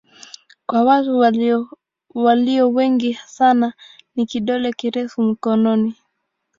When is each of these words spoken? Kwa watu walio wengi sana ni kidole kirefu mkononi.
Kwa 0.65 0.83
watu 0.83 1.17
walio 2.23 2.69
wengi 2.71 3.13
sana 3.25 3.73
ni 4.15 4.25
kidole 4.25 4.73
kirefu 4.73 5.21
mkononi. 5.23 5.95